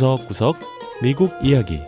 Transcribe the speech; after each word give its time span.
구석구석 0.00 0.56
미국 1.02 1.30
이야기 1.42 1.78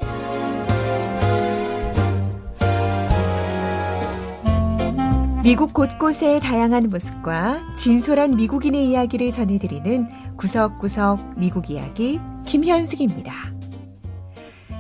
미국 5.43 5.73
곳곳의 5.73 6.41
다양한 6.41 6.91
모습과 6.91 7.75
진솔한 7.75 8.37
미국인의 8.37 8.87
이야기를 8.91 9.33
전해드리는 9.33 10.37
구석구석 10.37 11.39
미국 11.39 11.71
이야기 11.71 12.21
김현숙입니다. 12.45 13.33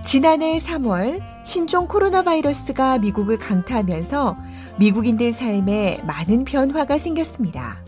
지난해 0.05 0.59
3월 0.59 1.23
신종 1.43 1.89
코로나 1.89 2.21
바이러스가 2.23 2.99
미국을 2.99 3.39
강타하면서 3.39 4.37
미국인들 4.79 5.33
삶에 5.33 6.03
많은 6.07 6.45
변화가 6.45 6.99
생겼습니다. 6.99 7.83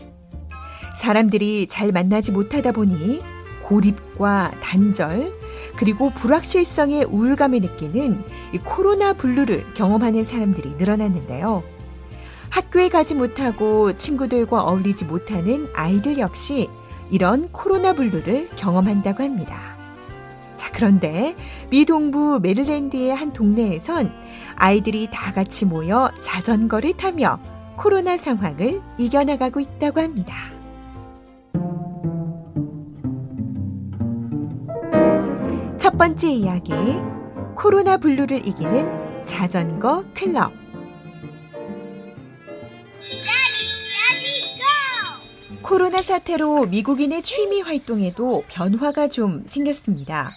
사람들이 0.95 1.67
잘 1.67 1.91
만나지 1.91 2.31
못하다 2.31 2.71
보니 2.71 3.34
고립과 3.65 4.51
단절, 4.61 5.33
그리고 5.75 6.11
불확실성의 6.11 7.05
우울감을 7.05 7.61
느끼는 7.61 8.23
코로나 8.63 9.13
블루를 9.13 9.73
경험하는 9.73 10.23
사람들이 10.23 10.75
늘어났는데요. 10.77 11.63
학교에 12.51 12.89
가지 12.89 13.15
못하고 13.15 13.95
친구들과 13.95 14.63
어울리지 14.63 15.05
못하는 15.05 15.67
아이들 15.73 16.19
역시 16.19 16.69
이런 17.09 17.49
코로나 17.51 17.93
블루를 17.93 18.49
경험한다고 18.55 19.23
합니다. 19.23 19.75
자, 20.55 20.69
그런데 20.71 21.35
미 21.71 21.85
동부 21.85 22.39
메릴랜드의 22.41 23.15
한 23.15 23.33
동네에선 23.33 24.13
아이들이 24.55 25.09
다 25.11 25.33
같이 25.33 25.65
모여 25.65 26.11
자전거를 26.21 26.93
타며 26.93 27.39
코로나 27.77 28.15
상황을 28.15 28.81
이겨나가고 28.97 29.59
있다고 29.59 30.01
합니다. 30.01 30.54
첫 35.95 35.99
번째 35.99 36.29
이야기. 36.29 36.73
코로나 37.55 37.95
블루를 37.95 38.45
이기는 38.45 39.25
자전거 39.25 40.03
클럽. 40.13 40.51
코로나 45.61 46.01
사태로 46.01 46.65
미국인의 46.65 47.21
취미 47.21 47.61
활동에도 47.61 48.43
변화가 48.49 49.07
좀 49.07 49.43
생겼습니다. 49.45 50.35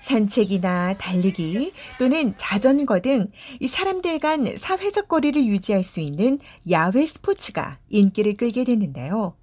산책이나 0.00 0.94
달리기 0.96 1.74
또는 1.98 2.32
자전거 2.38 3.00
등이 3.02 3.68
사람들 3.68 4.18
간 4.20 4.56
사회적 4.56 5.08
거리를 5.08 5.44
유지할 5.44 5.82
수 5.82 6.00
있는 6.00 6.38
야외 6.70 7.04
스포츠가 7.04 7.78
인기를 7.90 8.38
끌게 8.38 8.64
됐는데요. 8.64 9.36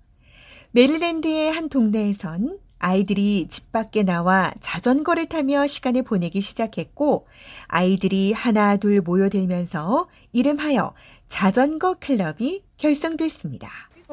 메릴랜드의 0.72 1.52
한 1.52 1.70
동네에선 1.70 2.58
아이들이 2.82 3.48
집 3.48 3.72
밖에 3.72 4.02
나와 4.04 4.52
자전거를 4.60 5.28
타며 5.28 5.68
시간을 5.68 6.02
보내기 6.02 6.42
시작했고 6.42 7.28
아이들이 7.68 8.34
하나 8.34 8.76
둘 8.76 9.02
모여들면서 9.02 10.08
이름하여 10.32 10.94
자전거 11.28 11.96
클럽이 12.00 12.64
결성됐습니다. 12.78 13.70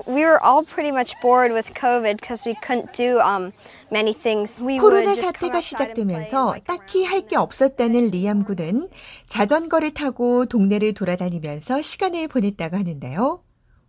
We 0.06 0.22
were 0.22 0.38
all 0.44 0.64
pretty 0.64 0.90
much 0.90 1.16
bored 1.20 1.52
with 1.52 1.72
COVID 1.74 2.20
because 2.20 2.46
we 2.46 2.54
couldn't 2.62 2.92
do 2.92 3.18
um, 3.18 3.50
many 3.90 4.14
things. 4.14 4.62
We 4.62 4.78
코로나 4.78 5.14
사태가 5.14 5.60
시작되면서 5.60 6.54
딱히 6.66 7.04
할 7.04 7.22
게 7.26 7.36
없었다는 7.36 8.10
리암 8.10 8.44
군은 8.44 8.88
자전거를 9.26 9.92
타고 9.94 10.46
동네를 10.46 10.94
돌아다니면서 10.94 11.82
시간을 11.82 12.28
보냈다고 12.28 12.76
하는데요. 12.76 13.42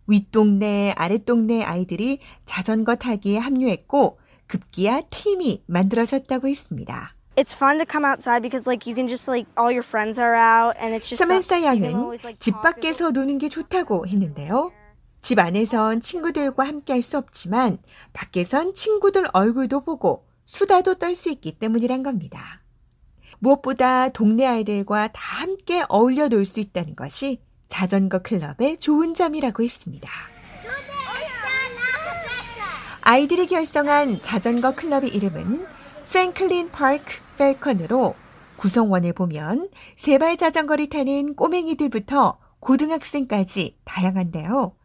윗동네, 0.08 0.94
아랫동네 0.96 1.62
아이들이 1.62 2.18
자전거 2.44 2.96
타기에 2.96 3.38
합류했고 3.38 4.18
급기야 4.50 5.02
팀이 5.10 5.62
만들어졌다고 5.66 6.48
했습니다. 6.48 7.14
It's 7.36 7.54
fun 7.54 7.78
to 7.78 7.86
come 7.88 8.04
outside 8.04 8.42
because 8.42 8.66
like 8.66 8.90
you 8.90 8.94
can 8.96 9.06
just 9.06 9.30
like 9.30 9.48
all 9.56 9.70
your 9.70 9.86
friends 9.86 10.18
are 10.20 10.34
out 10.34 10.76
and 10.82 10.92
it's 10.94 11.06
just 11.08 11.22
can 11.22 11.64
양은 11.64 12.18
집 12.40 12.60
밖에서 12.60 13.12
노는 13.12 13.38
게 13.38 13.48
좋다고 13.48 14.08
했는데요. 14.08 14.72
집 15.22 15.38
안에선 15.38 16.00
친구들과 16.00 16.66
함께 16.66 16.94
할 16.94 17.02
수 17.02 17.16
없지만 17.16 17.78
밖에선 18.12 18.74
친구들 18.74 19.26
얼굴도 19.32 19.82
보고 19.82 20.26
수다도 20.44 20.96
떨 20.96 21.14
수 21.14 21.30
있기 21.30 21.58
때문이란 21.58 22.02
겁니다. 22.02 22.60
무엇보다 23.38 24.08
동네 24.08 24.46
아이들과 24.46 25.08
다 25.08 25.20
함께 25.42 25.84
어울려 25.88 26.28
놀 26.28 26.44
수 26.44 26.58
있다는 26.60 26.96
것이 26.96 27.40
자전거 27.68 28.18
클럽의 28.18 28.78
좋은 28.78 29.14
점이라고 29.14 29.62
했습니다. 29.62 30.10
아이들이 33.02 33.46
결성한 33.46 34.20
자전거 34.20 34.74
클럽의 34.74 35.10
이름은 35.14 35.64
프랭클린 36.10 36.70
파크 36.70 37.04
펠컨으로 37.38 38.14
구성원을 38.58 39.14
보면 39.14 39.70
세발 39.96 40.36
자전거를 40.36 40.88
타는 40.90 41.34
꼬맹이들부터 41.34 42.38
고등학생까지 42.60 43.78
다양한데요. 43.84 44.76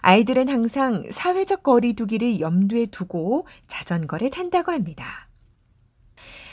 아이들은 0.00 0.48
항상 0.48 1.04
사회적 1.12 1.62
거리 1.62 1.94
두기를 1.94 2.40
염두에 2.40 2.86
두고 2.86 3.46
자전거를 3.68 4.30
탄다고 4.30 4.72
합니다. 4.72 5.28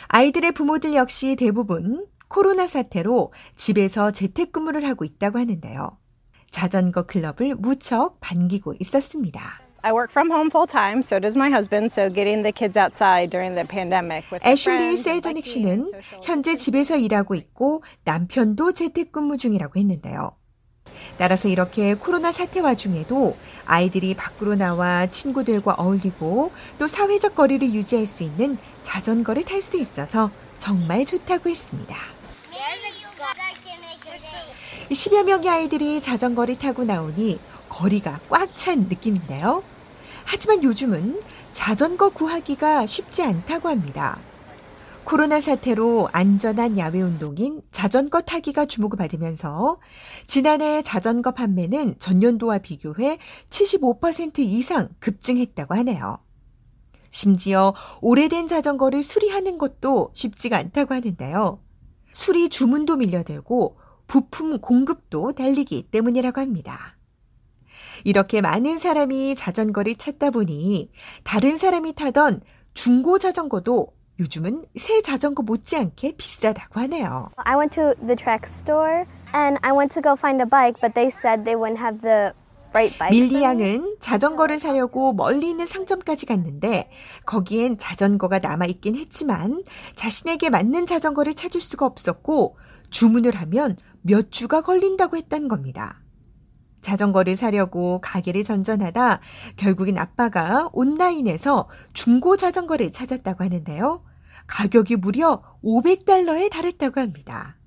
아이들의 0.09 0.52
부모들 0.52 0.94
역시 0.94 1.36
대부분 1.36 2.06
코로나 2.28 2.68
사태로 2.68 3.34
집에서 3.56 4.12
재택근무를 4.12 4.88
하고 4.88 5.06
있다고 5.06 5.40
하는데요. 5.40 5.98
자전거 6.52 7.03
클럽을 7.08 7.56
무척 7.56 8.19
반기고 8.19 8.75
있었습니다. 8.80 9.69
I 9.84 9.94
work 9.94 10.12
from 10.12 10.29
home 10.29 10.50
full 10.50 10.67
time, 10.67 11.01
so 11.01 11.19
does 11.19 11.38
my 11.38 11.50
husband. 11.50 11.91
So 11.91 12.09
getting 12.09 12.44
the 12.44 12.51
kids 12.51 12.75
outside 12.78 13.29
during 13.29 13.56
the 13.56 13.66
pandemic 13.66 14.25
with 14.31 14.44
their 14.44 14.53
애슐리 14.53 14.97
셀저닉 14.97 15.45
씨는 15.45 15.91
현재 16.23 16.56
집에서 16.56 16.97
일하고 16.97 17.35
있고 17.35 17.84
남편도 18.03 18.73
재택근무 18.73 19.38
중이라고 19.38 19.79
했는데요. 19.79 20.31
따라서 21.18 21.47
이렇게 21.47 21.94
코로나 21.94 22.31
사태 22.31 22.59
와중에도 22.59 23.38
아이들이 23.66 24.16
밖으로 24.16 24.56
나와 24.56 25.07
친구들과 25.07 25.75
어울리고 25.78 26.51
또 26.78 26.88
사회적 26.88 27.35
거리를 27.35 27.73
유지할 27.73 28.06
수 28.06 28.23
있는 28.23 28.57
자전거를 28.84 29.44
탈 29.44 29.62
수 29.62 29.78
있어서 29.78 30.29
정말 30.57 31.06
좋다고 31.06 31.50
했습니다. 31.50 31.95
이 34.89 34.94
10여 34.94 35.23
명의 35.23 35.50
아이들이 35.50 36.01
자전거를 36.01 36.57
타고 36.57 36.84
나오니 36.84 37.39
거리가 37.69 38.19
꽉 38.30 38.56
찬 38.56 38.88
느낌인데요. 38.90 39.63
하지만 40.25 40.63
요즘은 40.63 41.22
자전거 41.53 42.09
구하기가 42.09 42.85
쉽지 42.85 43.24
않다고 43.24 43.69
합니다. 43.69 44.19
코로나 45.03 45.40
사태로 45.40 46.09
안전한 46.12 46.78
야외 46.78 47.02
운동인 47.02 47.62
자전거 47.72 48.22
타기가 48.22 48.66
주목을 48.66 48.97
받으면서 48.97 49.80
지난해 50.28 50.84
자전거 50.84 51.31
판매는 51.31 51.97
전년도와 51.97 52.59
비교해 52.59 53.18
75% 53.50 54.40
이상 54.40 54.90
급증했다고 55.00 55.74
하네요. 55.78 56.19
심지어 57.09 57.74
오래된 58.01 58.47
자전거를 58.47 59.01
수리하는 59.01 59.57
것도 59.57 60.12
쉽지가 60.13 60.57
않다고 60.57 60.94
하는데요. 60.94 61.59
수리 62.13 62.50
주문도 62.50 62.97
밀려들고 62.97 63.80
부품 64.06 64.59
공급도 64.59 65.31
달리기 65.31 65.88
때문이라고 65.90 66.40
합니다. 66.40 66.99
이렇게 68.04 68.42
많은 68.42 68.80
사람이 68.80 69.36
자전거를 69.36 69.96
찾다 69.96 70.30
보니 70.32 70.92
다른 71.24 71.58
사람이 71.58 71.94
타던 71.94 72.42
중고 72.74 73.20
자전거도 73.20 73.88
요즘은 74.20 74.66
새 74.76 75.02
자전거 75.02 75.44
못지않게 75.44 76.14
비싸다고 76.18 76.80
하네요. 76.82 77.30
I 77.38 77.56
went 77.56 77.76
to 77.76 77.94
the 78.06 78.16
track 78.16 78.44
store 78.44 79.06
and 79.34 79.58
I 79.62 79.72
went 79.72 79.94
to 79.94 80.02
go 80.02 80.14
find 80.14 80.42
a 80.42 80.50
bike, 80.50 80.80
but 80.82 80.94
they 80.94 81.08
said 81.08 81.46
they 81.46 81.56
wouldn't 81.56 81.80
have 81.80 82.02
the 82.02 82.32
right 82.74 82.98
bike. 83.00 83.12
밀리. 83.18 83.42
양은 83.42 83.98
자전거를 84.02 84.60
사려고 84.60 85.14
멀리 85.14 85.50
있는 85.50 85.66
상점까지 85.66 86.26
갔는데 86.26 86.90
거기엔 87.25 87.78
자전거가 87.78 88.40
남아 88.40 88.66
있긴 88.66 88.95
했지만 88.95 89.63
자신에게 89.95 90.50
맞는 90.50 90.86
자전거를 90.86 91.34
찾을 91.34 91.62
수가 91.62 91.86
없었고 91.86 92.57
주문을 92.90 93.36
하면 93.36 93.78
몇 94.02 94.31
주가 94.31 94.62
걸린다고 94.62 95.16
했다는 95.16 95.48
겁니다. 95.48 96.02
자전거를 96.81 97.36
사려고 97.36 98.00
가게를 98.02 98.44
전전하다 98.44 99.20
결국엔 99.58 99.98
아빠가 99.98 100.70
온라인에서 100.74 101.70
중고 101.94 102.38
자전거를 102.38 102.92
찾았다고 102.92 103.44
하는데요. 103.44 104.04
가격이 104.48 104.98
무려 104.98 105.44
500달러에 105.64 106.50
달했다고 106.50 107.00
합니다. 107.00 107.58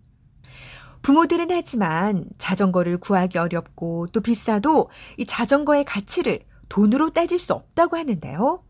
부모들은 1.02 1.48
하지만 1.50 2.26
자전거를 2.38 2.98
구하기 2.98 3.38
어렵고 3.38 4.06
또 4.12 4.20
비싸도 4.20 4.88
이 5.18 5.26
자전거의 5.26 5.84
가치를 5.84 6.40
돈으로 6.68 7.10
따질 7.10 7.38
수 7.38 7.52
없다고 7.52 7.96
하는데요. 7.96 8.64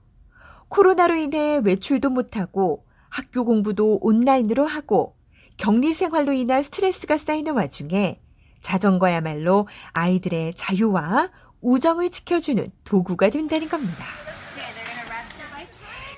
코로나로 0.69 1.15
인해 1.17 1.61
외출도 1.63 2.09
못하고 2.09 2.87
학교 3.11 3.45
공부도 3.45 3.99
온라인으로 4.01 4.65
하고 4.65 5.17
격리 5.59 5.93
생활로 5.93 6.33
인한 6.33 6.63
스트레스가 6.63 7.19
쌓이는 7.19 7.55
와중에 7.55 8.22
자전거야말로 8.63 9.69
아이들의 9.93 10.55
자유와 10.55 11.29
우정을 11.61 12.11
지켜주는 12.11 12.67
도구가 12.85 13.31
된다는 13.31 13.69
겁니다. 13.69 14.05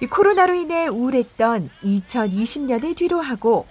이 0.01 0.07
코로나로 0.07 0.55
인해 0.55 0.87
우울했던 0.89 1.71
2020년을 1.83 2.97
뒤로하고 2.97 3.67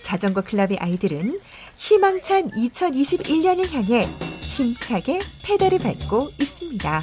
자전거 0.00 0.42
클럽의 0.42 0.78
아이들은 0.78 1.40
희망찬 1.76 2.50
2021년을 2.50 3.72
향해 3.72 4.08
힘차게 4.40 5.20
페달을 5.44 5.78
밟고 5.78 6.30
있습니다. 6.38 7.02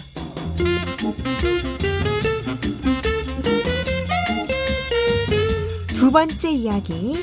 두 5.95 6.11
번째 6.11 6.49
이야기 6.49 7.17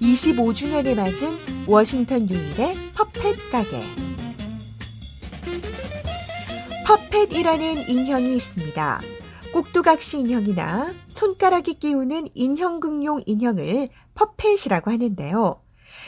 25주년을 0.00 0.94
맞은 0.94 1.66
워싱턴 1.66 2.28
유일의 2.28 2.85
퍼펫 2.96 3.36
가게 3.52 3.82
puppet이라는 6.86 7.90
인형이 7.90 8.36
있습니다. 8.36 9.00
꼭두각시 9.52 10.20
인형이나 10.20 10.94
손가락에 11.08 11.74
끼우는 11.74 12.28
인형극용 12.34 13.20
인형을 13.26 13.88
puppet이라고 14.14 14.90
하는데요. 14.90 15.62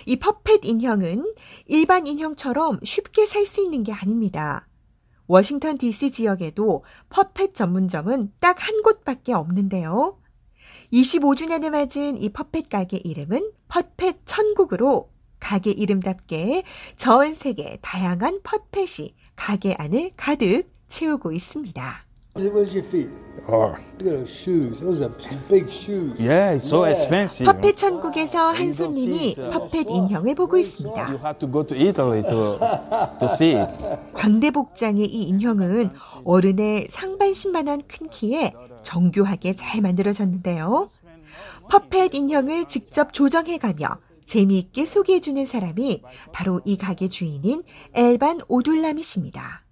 이 0.06 0.16
puppet 0.16 0.64
인형은 0.64 1.34
일반 1.66 2.06
인형처럼 2.06 2.80
쉽게 2.82 3.26
살 3.26 3.44
수 3.44 3.62
있는 3.62 3.82
게 3.82 3.92
아닙니다. 3.92 4.66
워싱턴 5.26 5.76
DC 5.76 6.10
지역에도 6.10 6.84
puppet 7.10 7.54
전문점은 7.54 8.32
딱 8.40 8.62
한 8.62 8.82
곳밖에 8.82 9.34
없는데요. 9.34 10.18
25주년을 10.92 11.68
맞은 11.68 12.16
이 12.16 12.30
puppet 12.30 12.70
가게 12.70 12.96
이름은 12.96 13.52
puppet 13.68 14.20
천국으로 14.24 15.10
가게 15.40 15.70
이름답게 15.70 16.62
전 16.96 17.34
세계 17.34 17.78
다양한 17.82 18.40
퍼펫이 18.42 19.14
가게 19.36 19.74
안을 19.78 20.12
가득 20.16 20.64
채우고 20.88 21.32
있습니다. 21.32 22.04
Where's 22.34 22.70
your 22.72 22.86
feet? 22.86 23.10
Oh, 23.48 23.72
Look 23.72 23.80
at 23.80 23.98
those 24.04 24.30
shoes. 24.30 24.78
Those 24.80 25.02
are 25.02 25.12
some 25.18 25.40
big 25.48 25.66
shoes. 25.70 26.14
yeah, 26.20 26.54
it's 26.54 26.66
so 26.68 26.84
Yeah. 26.84 26.90
expensive. 26.92 27.46
퍼펫 27.46 27.76
천국에서 27.76 28.50
한 28.52 28.72
손님이 28.72 29.16
see 29.16 29.28
it, 29.30 29.40
uh, 29.40 29.50
퍼펫 29.50 29.86
인형을 29.90 30.34
보고 30.36 30.56
You 30.56 30.60
있습니다. 30.60 31.08
have 31.24 31.38
to 31.40 31.50
go 31.50 31.64
to 31.66 31.76
Italy 31.76 32.22
to 32.22 32.58
to 33.18 33.26
see 33.28 33.54
it. 33.56 33.72
광대복장의 34.14 35.06
이 35.06 35.22
인형은 35.24 35.90
어른의 36.24 36.86
상반신만한 36.90 37.82
큰 37.88 38.08
키에 38.08 38.52
정교하게 38.82 39.54
잘 39.54 39.80
만들어졌는데요. 39.80 40.88
퍼펫 41.70 42.14
인형을 42.14 42.66
직접 42.66 43.12
조정해가며 43.12 43.86
재미있게 44.28 44.84
소개해주는 44.84 45.44
사람이 45.46 46.02
바로 46.32 46.60
이 46.64 46.76
가게 46.76 47.08
주인인 47.08 47.64
엘반 47.94 48.40
오둘라미 48.46 49.02
씨입니다. 49.02 49.64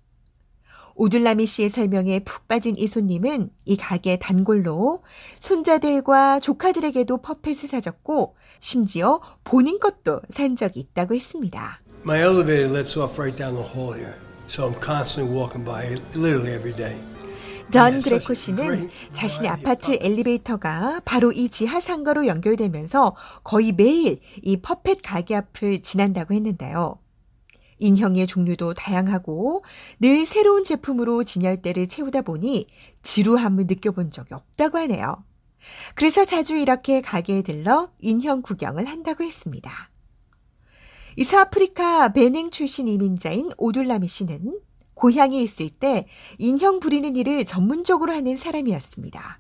오둘라미 0.94 1.44
씨의 1.44 1.68
설명에 1.68 2.20
푹 2.20 2.48
빠진 2.48 2.74
이 2.78 2.86
손님은 2.86 3.50
이 3.66 3.76
가게 3.76 4.18
단골로 4.18 5.02
손자들과 5.40 6.40
조카들에게도 6.40 7.18
퍼펫을 7.18 7.68
사줬고 7.68 8.34
심지어 8.60 9.20
본인 9.44 9.78
것도 9.78 10.22
산 10.30 10.56
적이 10.56 10.80
있다고 10.80 11.14
했습니다. 11.14 11.82
My 12.04 12.18
elevator 12.20 12.72
lets 12.72 12.98
off 12.98 13.20
right 13.20 13.36
down 13.36 13.56
the 13.56 13.68
hall 13.74 13.92
here. 13.94 14.16
So 14.48 14.66
I'm 14.66 14.80
constantly 14.80 15.36
walking 15.36 15.64
by 15.64 15.84
it 15.84 16.00
literally 16.14 16.54
every 16.54 16.74
day. 16.74 16.96
전 17.70 18.00
그레코 18.00 18.32
씨는 18.32 18.90
자신의 19.12 19.50
아파트 19.50 19.98
엘리베이터가 20.00 21.00
바로 21.04 21.32
이 21.32 21.48
지하 21.48 21.80
상가로 21.80 22.26
연결되면서 22.26 23.14
거의 23.42 23.72
매일 23.72 24.20
이 24.42 24.56
퍼펫 24.58 25.00
가게 25.02 25.34
앞을 25.34 25.82
지난다고 25.82 26.32
했는데요. 26.32 26.98
인형의 27.78 28.26
종류도 28.26 28.74
다양하고 28.74 29.64
늘 30.00 30.24
새로운 30.24 30.64
제품으로 30.64 31.24
진열대를 31.24 31.88
채우다 31.88 32.22
보니 32.22 32.68
지루함을 33.02 33.66
느껴본 33.66 34.10
적이 34.10 34.34
없다고 34.34 34.78
하네요. 34.78 35.24
그래서 35.94 36.24
자주 36.24 36.56
이렇게 36.56 37.00
가게에 37.00 37.42
들러 37.42 37.90
인형 37.98 38.40
구경을 38.40 38.86
한다고 38.86 39.24
했습니다. 39.24 39.90
이 41.16 41.24
서아프리카 41.24 42.12
베냉 42.12 42.50
출신 42.50 42.88
이민자인 42.88 43.50
오둘라미 43.58 44.06
씨는 44.06 44.60
고향에 44.96 45.40
있을 45.40 45.70
때 45.70 46.06
인형 46.38 46.80
부리는 46.80 47.14
일을 47.14 47.44
전문적으로 47.44 48.12
하는 48.12 48.36
사람이었습니다. 48.36 49.38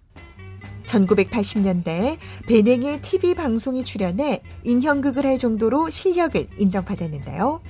1980년대 0.84 2.18
베냉의 2.46 3.02
TV 3.02 3.34
방송에 3.34 3.82
출연해 3.82 4.42
인형극을 4.62 5.26
할 5.26 5.36
정도로 5.36 5.90
실력을 5.90 6.46
인정받았는데요. 6.56 7.60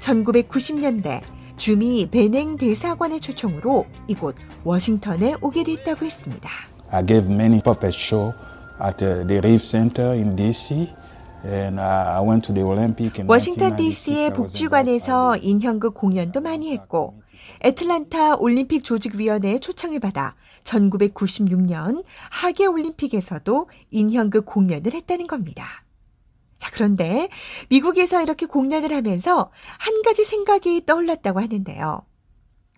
1990년대 0.00 1.22
주미 1.56 2.08
베냉 2.10 2.56
대사관의 2.56 3.20
초청으로 3.20 3.86
이곳 4.08 4.36
워싱턴에 4.64 5.36
오게 5.40 5.64
됐다고 5.64 6.04
했습니다. 6.04 6.50
I 6.90 7.06
gave 7.06 7.32
many 7.32 7.62
puppet 7.62 7.94
show 7.96 8.34
at 8.82 8.96
the, 8.98 9.38
Reef 9.38 9.64
Center 9.64 10.12
in 10.12 10.34
DC, 10.36 10.88
and 11.44 11.80
I 11.80 12.20
went 12.20 12.46
to 12.46 12.54
the 12.54 12.66
Olympic 12.66 13.20
in 13.20 13.28
워싱턴 13.28 13.76
1996. 13.76 13.76
DC의 13.76 14.30
복지관에서. 14.34 15.36
인형극 15.36 15.94
공연도 15.94 16.40
많이 16.40 16.72
했고 16.72 17.19
애틀란타 17.62 18.36
올림픽 18.36 18.84
조직위원회의 18.84 19.60
초청을 19.60 20.00
받아 20.00 20.34
1996년 20.64 22.04
하계 22.30 22.66
올림픽에서도 22.66 23.68
인형극 23.90 24.46
공연을 24.46 24.94
했다는 24.94 25.26
겁니다. 25.26 25.84
자, 26.58 26.70
그런데 26.72 27.28
미국에서 27.68 28.22
이렇게 28.22 28.46
공연을 28.46 28.94
하면서 28.94 29.50
한 29.78 30.02
가지 30.02 30.24
생각이 30.24 30.84
떠올랐다고 30.86 31.40
하는데요. 31.40 32.02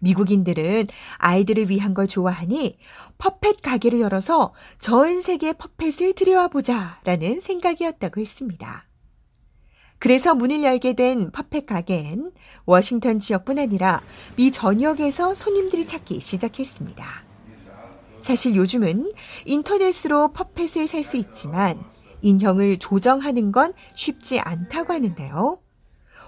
미국인들은 0.03 0.89
아이들을 1.19 1.71
위한 1.71 1.95
걸 1.95 2.09
좋아하니 2.09 2.77
퍼펫 3.19 3.63
가게를 3.63 4.01
열어서 4.01 4.53
전 4.79 5.21
세계 5.21 5.53
퍼펫을 5.53 6.15
들여와 6.15 6.49
보자 6.49 7.01
라는 7.05 7.41
생각이었다고 7.41 8.21
했습니다. 8.21 8.85
그래서 10.03 10.35
문을 10.35 10.65
열게 10.65 10.95
된 10.95 11.31
퍼펫 11.31 11.65
가게엔 11.65 12.33
워싱턴 12.67 13.21
지역뿐 13.21 13.61
아니라 13.61 14.03
미 14.35 14.51
전역에서 14.51 15.33
손님들이 15.33 15.87
찾기 15.87 16.19
시작했습니다. 16.19 17.05
사실 18.19 18.57
요즘은 18.57 19.13
인터넷으로 19.47 20.33
퍼펫을 20.33 20.89
살 20.89 21.05
수 21.05 21.17
있지만 21.19 21.79
인형을 22.21 22.81
조정하는 22.81 23.53
건 23.53 23.75
쉽지 23.95 24.41
않다고 24.41 24.93
하는데요. 24.93 25.61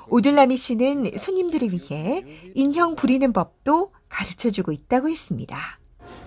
오들라미 0.08 0.56
씨는 0.56 1.10
손님들을 1.16 1.72
위해 1.72 2.24
인형 2.54 2.94
부리는 2.94 3.32
법도 3.32 3.90
가르쳐 4.08 4.50
주고 4.50 4.70
있다고 4.70 5.08
했습니다. 5.08 5.56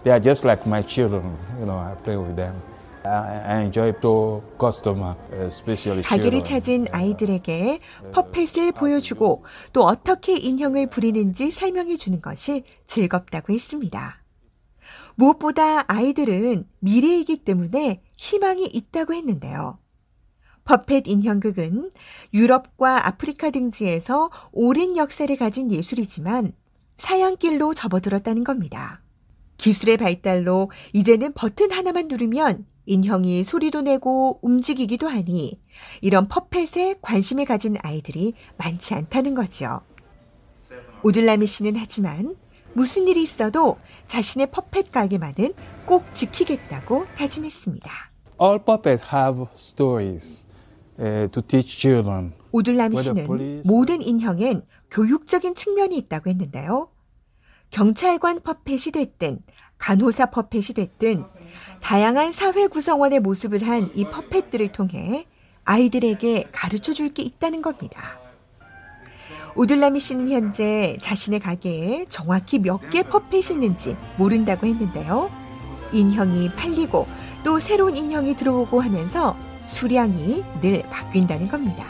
They 0.04 0.20
are 0.20 0.22
just 0.22 0.46
like 0.46 0.68
my 0.68 0.84
children. 0.86 1.38
You 1.60 1.66
know, 1.66 1.80
I 1.80 1.96
play 2.04 2.22
with 2.22 2.36
them. 2.36 2.56
I, 3.08 3.56
I 3.56 3.62
enjoy 3.64 3.94
to 4.02 4.44
customer, 4.60 5.16
especially 5.46 6.04
가게를. 6.04 6.44
찾은 6.44 6.88
아이들에게 6.92 7.80
퍼펫을 8.12 8.74
보여주고 8.74 9.44
또 9.74 9.84
어떻게 9.84 10.36
인형을 10.36 10.88
부리는지 10.88 11.52
설명해 11.52 11.96
주는 11.96 12.22
것이 12.22 12.64
즐겁다고 12.86 13.54
했습니다. 13.54 14.22
무엇보다 15.16 15.92
아이들은 15.92 16.68
미래이기 16.80 17.38
때문에 17.38 18.02
희망이 18.18 18.66
있다고 18.66 19.14
했는데요. 19.14 19.78
퍼펫 20.64 21.08
인형극은 21.08 21.92
유럽과 22.34 23.08
아프리카 23.08 23.52
등지에서 23.52 24.30
오랜 24.52 24.98
역사를 24.98 25.34
가진 25.38 25.72
예술이지만 25.72 26.54
사양길로 26.98 27.74
접어들었다는 27.74 28.44
겁니다. 28.44 29.02
기술의 29.58 29.98
발달로 29.98 30.70
이제는 30.94 31.34
버튼 31.34 31.72
하나만 31.72 32.08
누르면 32.08 32.66
인형이 32.88 33.44
소리도 33.44 33.82
내고 33.82 34.40
움직이기도 34.42 35.08
하니 35.08 35.60
이런 36.02 36.28
퍼펫에 36.28 36.96
관심을 37.02 37.46
가진 37.46 37.76
아이들이 37.84 38.34
많지 38.58 38.94
않다는 38.94 39.36
거죠. 39.36 39.82
오들라미 41.04 41.46
씨는 41.46 41.76
하지만 41.76 42.36
무슨 42.74 43.08
일이 43.08 43.22
있어도 43.22 43.78
자신의 44.08 44.52
퍼펫 44.52 44.92
가게만은 44.92 45.54
꼭 45.86 46.06
지키겠다고 46.14 47.06
다짐했습니다. 47.18 47.92
All 48.42 48.60
puppets 48.64 49.04
have 49.14 49.46
stories 49.56 50.46
uh, 51.00 51.30
to 51.32 51.42
teach 51.42 51.78
children. 51.78 52.34
오둘라미 52.52 52.98
씨는 52.98 53.64
모든 53.66 54.02
인형엔 54.02 54.64
교육적인 54.90 55.56
측면이 55.56 55.98
있다고 55.98 56.30
했는데요. 56.30 56.90
경찰관 57.70 58.42
퍼펫이 58.42 58.94
됐든 58.94 59.40
간호사 59.78 60.28
퍼펫이 60.28 60.74
됐든 60.76 61.24
다양한 61.82 62.32
사회 62.32 62.68
구성원의 62.68 63.20
모습을 63.22 63.68
한 63.68 63.90
이 63.96 64.06
퍼펫들을 64.06 64.72
통해 64.72 65.26
아이들에게 65.66 66.46
가르쳐 66.52 66.94
줄 66.94 67.14
게 67.14 67.24
있다는 67.24 67.62
겁니다. 67.62 68.20
오둘라미 69.56 70.00
씨는 70.00 70.30
현재 70.30 70.98
자신의 71.02 71.40
가게에 71.40 72.06
정확히 72.10 72.60
몇 72.60 72.90
개 72.90 73.04
퍼펫이 73.04 73.54
있는지 73.54 73.96
모른다고 74.18 74.68
했는데요. 74.68 75.32
인형이 75.92 76.52
팔리고 76.56 77.08
또 77.44 77.58
새로운 77.60 77.96
인형이 77.98 78.36
들어오고 78.36 78.82
하면서 78.82 79.36
수량이 79.68 80.44
늘 80.62 80.82
바뀐다는 80.90 81.48
겁니다. 81.48 81.86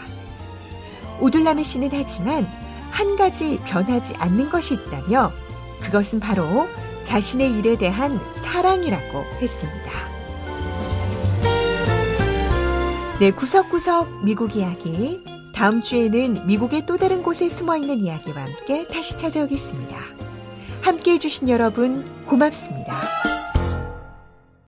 오둘라미 1.20 1.63
씨는 1.63 1.89
하지만 1.94 2.48
한 2.91 3.15
가지 3.15 3.60
변하지 3.65 4.13
않는 4.17 4.50
것이 4.50 4.75
있다며 4.75 5.32
그것은 5.82 6.20
바로 6.20 6.67
자신의 7.08 7.58
일에 7.58 7.78
대한 7.78 8.20
사랑이라고 8.36 9.24
했습니다. 9.42 9.92
네, 13.22 13.32
구석구석 13.32 14.26
미국 14.26 14.58
이야기. 14.58 15.24
다음 15.56 15.82
주에는 15.82 16.46
미국의 16.46 16.86
또 16.86 16.98
다른 16.98 17.24
곳에 17.24 17.48
숨어 17.48 17.78
있는 17.78 18.02
이야기와 18.02 18.44
함께 18.44 18.86
다시 18.88 19.18
찾아오겠습니다. 19.18 19.98
함께 20.82 21.14
해주신 21.14 21.48
여러분, 21.48 22.06
고맙습니다. 22.26 23.37